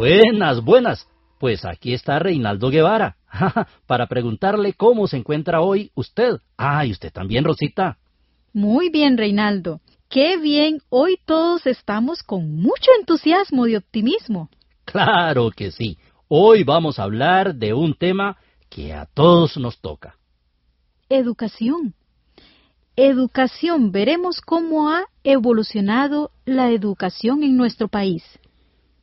[0.00, 1.06] Buenas, buenas.
[1.38, 3.18] Pues aquí está Reinaldo Guevara,
[3.86, 6.38] para preguntarle cómo se encuentra hoy usted.
[6.56, 7.98] Ah, y usted también, Rosita.
[8.54, 9.82] Muy bien, Reinaldo.
[10.08, 14.48] Qué bien, hoy todos estamos con mucho entusiasmo y optimismo.
[14.86, 15.98] Claro que sí.
[16.28, 18.38] Hoy vamos a hablar de un tema
[18.70, 20.16] que a todos nos toca.
[21.10, 21.92] Educación.
[22.96, 23.92] Educación.
[23.92, 28.24] Veremos cómo ha evolucionado la educación en nuestro país.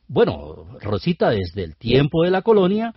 [0.08, 2.94] Bueno, Rosita, desde el tiempo de la colonia,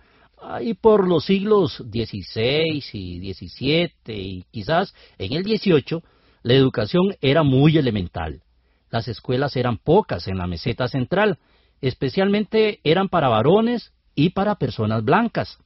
[0.60, 6.02] y por los siglos XVI y XVII y quizás en el XVIII,
[6.42, 8.42] la educación era muy elemental.
[8.90, 11.38] Las escuelas eran pocas en la meseta central,
[11.80, 15.58] especialmente eran para varones y para personas blancas.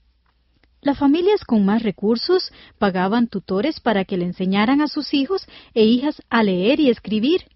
[0.83, 5.85] Las familias con más recursos pagaban tutores para que le enseñaran a sus hijos e
[5.85, 7.47] hijas a leer y escribir.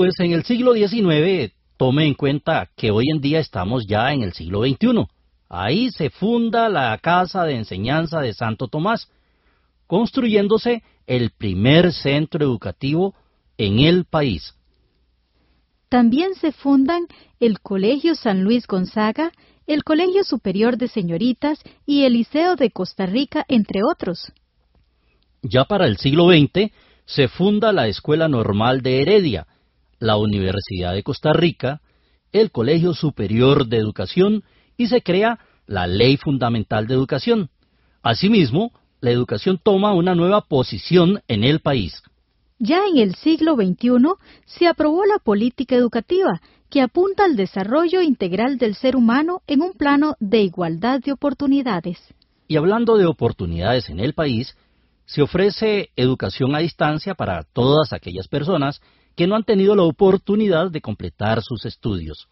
[0.00, 4.22] Pues en el siglo XIX, tome en cuenta que hoy en día estamos ya en
[4.22, 5.06] el siglo XXI.
[5.50, 9.10] Ahí se funda la Casa de Enseñanza de Santo Tomás,
[9.86, 13.14] construyéndose el primer centro educativo
[13.58, 14.54] en el país.
[15.90, 17.06] También se fundan
[17.38, 19.32] el Colegio San Luis Gonzaga,
[19.66, 24.32] el Colegio Superior de Señoritas y el Liceo de Costa Rica, entre otros.
[25.42, 26.72] Ya para el siglo XX
[27.04, 29.46] se funda la Escuela Normal de Heredia,
[30.00, 31.80] la Universidad de Costa Rica,
[32.32, 34.42] el Colegio Superior de Educación
[34.76, 37.50] y se crea la Ley Fundamental de Educación.
[38.02, 42.02] Asimismo, la educación toma una nueva posición en el país.
[42.58, 48.58] Ya en el siglo XXI se aprobó la política educativa que apunta al desarrollo integral
[48.58, 51.98] del ser humano en un plano de igualdad de oportunidades.
[52.48, 54.56] Y hablando de oportunidades en el país,
[55.10, 58.80] se ofrece educación a distancia para todas aquellas personas
[59.16, 62.28] que no han tenido la oportunidad de completar sus estudios.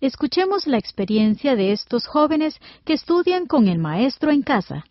[0.00, 2.54] Escuchemos la experiencia de estos jóvenes
[2.84, 4.84] que estudian con el maestro en casa.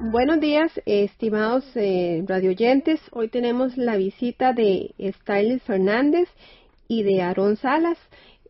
[0.00, 3.00] Buenos días, estimados eh, radioyentes.
[3.12, 6.28] Hoy tenemos la visita de Styles Fernández
[6.88, 7.98] y de Aarón Salas.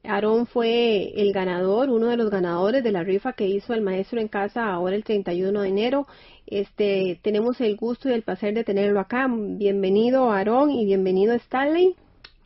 [0.08, 4.20] Aarón fue el ganador, uno de los ganadores de la rifa que hizo el maestro
[4.20, 6.06] en casa ahora el 31 de enero.
[6.46, 9.26] Este, tenemos el gusto y el placer de tenerlo acá.
[9.28, 11.94] Bienvenido Aarón y bienvenido Stanley.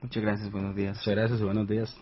[0.03, 0.97] Muchas gracias, buenos días.
[0.97, 1.97] Muchas gracias, buenos días.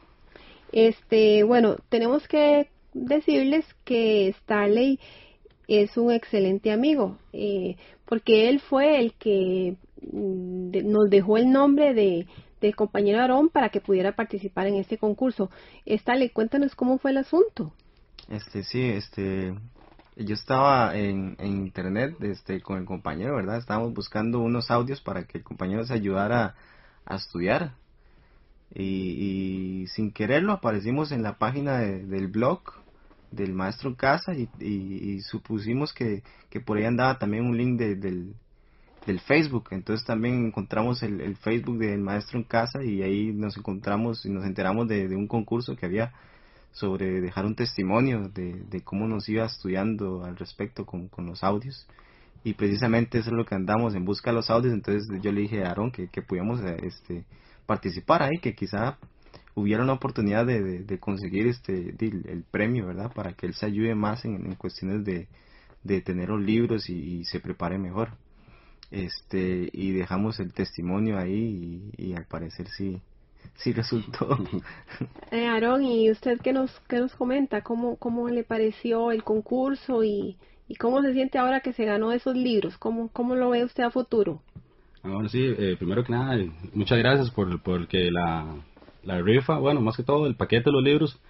[0.73, 5.01] Este, bueno, tenemos que decirles que Stanley
[5.67, 7.77] es un excelente amigo, eh,
[8.07, 9.77] porque él fue el que
[10.13, 12.27] mm, nos dejó el nombre de
[12.61, 15.51] del compañero Aarón para que pudiera participar en este concurso.
[15.87, 17.73] Estale, cuéntanos cómo fue el asunto.
[18.29, 19.55] Este, sí, este,
[20.17, 23.59] yo estaba en, internet este, con el compañero, ¿verdad?
[23.59, 26.55] Estábamos buscando unos audios para que el compañero se ayudara
[27.07, 27.75] a estudiar.
[28.75, 32.61] Y, sin quererlo aparecimos en la página del blog
[33.31, 38.35] del maestro en casa y, supusimos que, que, por ahí andaba también un link del,
[39.09, 39.69] del Facebook.
[39.71, 44.45] Entonces también encontramos el, Facebook del maestro en casa y ahí nos encontramos y nos
[44.45, 46.13] enteramos de, un concurso que había
[46.73, 51.89] sobre dejar un testimonio de, cómo nos iba estudiando al respecto con, los audios.
[52.45, 54.75] Y precisamente eso es lo que andamos en busca de los audios.
[54.75, 57.25] Entonces yo le dije a Aaron que, que pudiéramos este,
[57.67, 58.99] participar ahí, que quizá
[59.55, 63.11] hubiera una oportunidad de, conseguir este el, premio, ¿verdad?
[63.13, 65.27] Para que él se ayude más en, cuestiones de,
[66.03, 68.11] tener los libros y se prepare mejor
[68.91, 73.01] este y dejamos el testimonio ahí y, al parecer sí
[73.57, 74.37] sí resultó.
[75.31, 80.03] Eh, Aarón y usted qué nos qué nos comenta cómo cómo le pareció el concurso
[80.03, 80.37] y,
[80.69, 83.85] y cómo se siente ahora que se ganó esos libros cómo cómo lo ve usted
[83.85, 84.43] a futuro
[85.03, 86.37] Ahora sí, eh, primero que nada,
[86.75, 88.57] muchas gracias por, porque la,
[89.05, 91.21] la rifa, bueno, más que todo el paquete de los libros,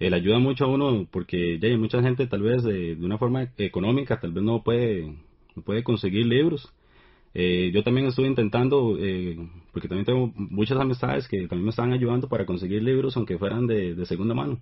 [0.00, 3.18] eh, le ayuda mucho a uno porque ya hay mucha gente tal vez de, una
[3.18, 5.14] forma económica tal vez no puede,
[5.54, 6.72] no puede conseguir libros.
[7.36, 9.36] Eh, yo también estuve intentando, eh,
[9.72, 13.66] porque también tengo muchas amistades que también me estaban ayudando para conseguir libros aunque fueran
[13.66, 14.60] de, de segunda mano.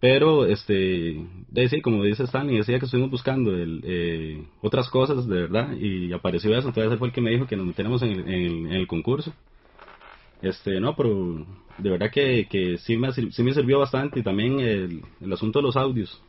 [0.00, 5.42] Pero, este, de, como dice Stanley, decía que estuvimos buscando el, eh, otras cosas de
[5.42, 8.28] verdad y apareció eso, entonces fue el que me dijo que nos metiéramos en el,
[8.28, 9.32] en el, concurso.
[10.40, 11.46] Este, no, pero
[11.78, 15.60] de verdad que, que sí, me, sí me sirvió bastante y también el, el asunto
[15.60, 16.20] de los audios.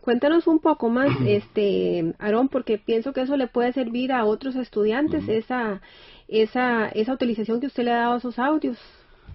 [0.00, 4.56] Cuéntanos un poco más, este, Aarón, porque pienso que eso le puede servir a otros
[4.56, 5.80] estudiantes, esa,
[6.28, 8.78] esa, esa utilización que usted le ha dado a esos audios.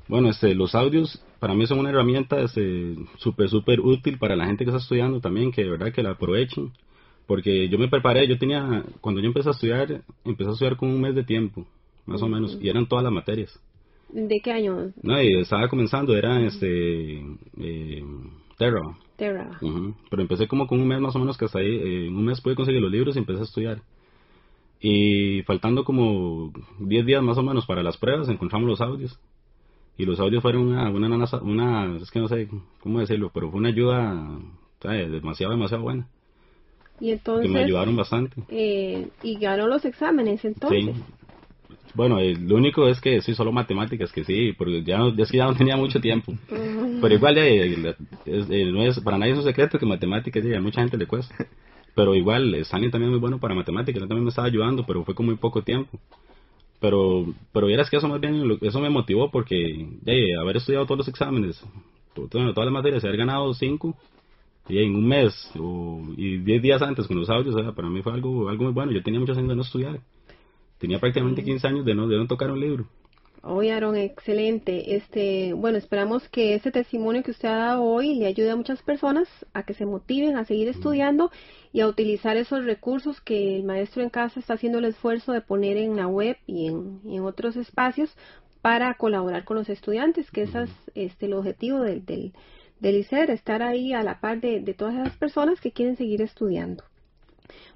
[0.08, 4.46] Bueno, este, los audios para mí son una herramienta este, súper, súper útil para la
[4.46, 6.72] gente que está estudiando también, que de verdad que la aprovechen.
[7.26, 10.90] Porque yo me preparé, yo tenía, cuando yo empecé a estudiar, empecé a estudiar con
[10.90, 11.66] un mes de tiempo,
[12.06, 13.58] más o menos, y eran todas las materias.
[14.10, 14.92] ¿De qué año?
[15.02, 17.20] No, y estaba comenzando, era este,
[17.60, 18.04] eh,
[18.62, 18.96] Terra.
[19.16, 19.50] Terra.
[20.10, 22.26] Pero empecé como con un mes más o menos, que hasta ahí, eh, en un
[22.26, 23.82] mes pude conseguir los libros y empecé a estudiar.
[24.80, 29.20] Y faltando como 10 días más o menos para las pruebas, encontramos los audios
[29.98, 32.50] y los audios fueron una, una, una, es que no sé
[32.82, 34.40] cómo decirlo, pero fue una ayuda
[34.84, 36.08] demasiado, demasiado buena.
[37.00, 37.48] Y entonces...
[37.48, 38.36] Que me ayudaron bastante.
[38.50, 40.96] Eh, y ganó los exámenes entonces.
[40.96, 41.04] Sí.
[41.94, 45.46] Bueno, eh, lo único es que sí, solo matemáticas, que sí, porque ya, ya, ya
[45.46, 46.34] no tenía mucho tiempo.
[47.02, 47.96] Pero igual, eh,
[48.72, 51.36] no es, para nadie es un secreto que matemáticas a mucha gente le cuesta.
[51.96, 55.04] Pero igual, Sani también es muy bueno para matemáticas, él también me estaba ayudando, pero
[55.04, 56.00] fue con muy poco tiempo.
[56.80, 59.88] Pero, pero vieras que eso más bien, eso me motivó porque
[60.40, 61.62] haber estudiado todos los exámenes,
[62.14, 63.98] todas las materias, haber ganado cinco
[64.70, 68.14] y en un mes o, y diez días antes con los audios, para mí fue
[68.14, 68.92] algo, algo muy bueno.
[68.94, 70.00] Yo tenía muchos años de no estudiar.
[70.78, 72.86] Tenía prácticamente 15 años de no, de no tocar un libro.
[73.44, 74.96] Oye, Aaron, excelente.
[74.96, 78.84] Este, bueno, esperamos que este testimonio que usted ha dado hoy le ayude a muchas
[78.84, 81.32] personas a que se motiven a seguir estudiando
[81.74, 85.42] y a utilizar esos recursos que el maestro en casa está haciendo el esfuerzo de
[85.42, 88.16] poner en la web y en, en otros espacios
[88.62, 92.34] para colaborar con los estudiantes, que ese es este, el objetivo del, del,
[92.80, 96.22] del ICER, estar ahí a la par de, de todas esas personas que quieren seguir
[96.22, 96.84] estudiando.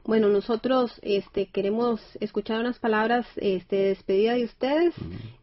[0.06, 4.94] Bueno, nosotros este, queremos escuchar unas palabras este, de despedida de ustedes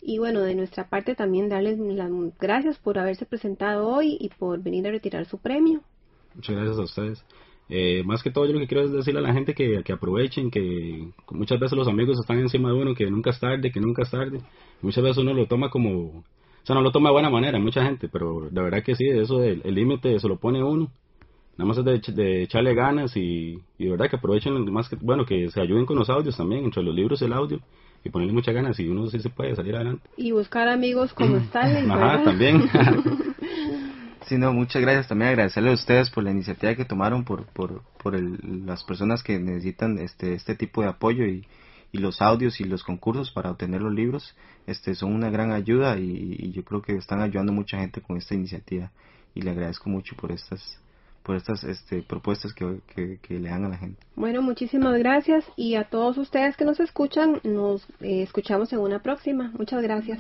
[0.01, 4.63] y bueno, de nuestra parte también darles las gracias por haberse presentado hoy y por
[4.63, 5.81] venir a retirar su premio.
[6.35, 7.25] Muchas gracias a ustedes.
[7.69, 9.93] Eh, más que todo yo lo que quiero es decirle a la gente que, que
[9.93, 13.81] aprovechen, que muchas veces los amigos están encima de uno, que nunca es tarde, que
[13.81, 14.41] nunca es tarde.
[14.81, 16.25] Muchas veces uno lo toma como, o
[16.65, 19.43] sea, no lo toma de buena manera, mucha gente, pero la verdad que sí, eso
[19.43, 20.91] el límite se lo pone uno
[21.57, 25.25] nada más es de, echarle ganas y, y, de verdad que aprovechen más que bueno
[25.25, 27.61] que se ayuden con los audios también entre los libros y el audio
[28.05, 30.09] y ponerle muchas ganas y uno sí se puede salir adelante.
[30.17, 32.63] Y buscar amigos como Stanley ajá también.
[34.27, 35.09] Sí no muchas gracias.
[35.09, 39.23] También agradecerle a ustedes por la iniciativa que tomaron por por, por el, las personas
[39.23, 41.45] que necesitan este este tipo de apoyo y,
[41.91, 45.99] y los audios y los concursos para obtener los libros este son una gran ayuda
[45.99, 48.93] y, y yo creo que están ayudando mucha gente con esta iniciativa.
[49.35, 50.79] Y le agradezco mucho por estas
[51.23, 52.81] por estas este, propuestas que,
[53.23, 54.01] que, le dan a la gente.
[54.17, 59.01] Bueno, muchísimas gracias y a todos ustedes que nos escuchan, nos eh, escuchamos en una
[59.01, 59.53] próxima.
[59.57, 60.19] Muchas gracias.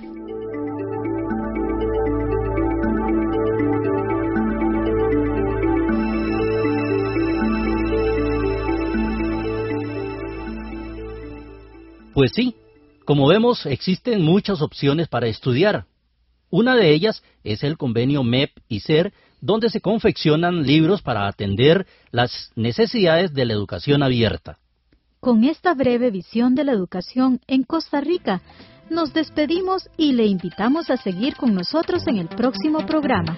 [12.14, 12.54] Pues sí,
[13.04, 15.86] como vemos, existen muchas opciones para estudiar.
[16.50, 21.86] Una de ellas es el convenio MEP y SER donde se confeccionan libros para atender
[22.12, 24.58] las necesidades de la educación abierta.
[25.20, 28.40] Con esta breve visión de la educación en Costa Rica,
[28.88, 33.36] nos despedimos y le invitamos a seguir con nosotros en el próximo programa.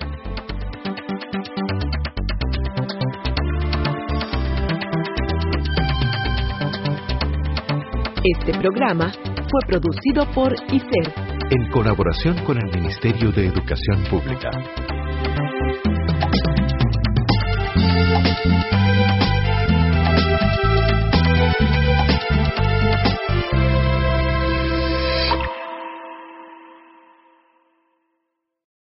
[8.23, 9.13] Este programa
[9.51, 14.51] fue producido por ICER en colaboración con el Ministerio de Educación Pública.
[15.25, 15.39] Thank
[23.07, 23.14] you.